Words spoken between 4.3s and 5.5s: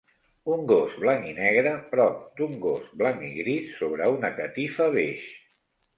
catifa beix.